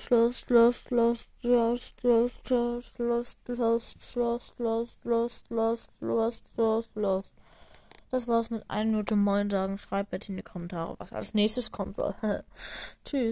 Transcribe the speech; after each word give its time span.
Schloss, 0.00 0.38
Schloss, 0.38 0.78
Schloss, 0.86 1.26
Schloss, 1.42 1.92
Schloss, 2.00 2.32
Schloss, 2.44 2.94
Schloss, 2.96 3.36
Schloss, 3.50 3.86
Schloss, 3.98 4.52
Schloss, 5.02 5.02
Schloss, 5.02 5.38
Schloss, 5.48 6.42
Schloss, 6.54 6.90
Schloss. 6.94 7.32
Das 8.12 8.28
war's 8.28 8.48
mit 8.48 8.62
1 8.70 8.92
Minute 8.92 9.16
Moin 9.16 9.50
sagen. 9.50 9.76
Schreibt 9.76 10.10
bitte 10.10 10.30
in 10.30 10.36
die 10.36 10.42
Kommentare, 10.44 10.94
was 11.00 11.12
als 11.12 11.34
nächstes 11.34 11.72
kommen 11.72 11.94
soll. 11.94 12.14
Tschüss. 13.04 13.26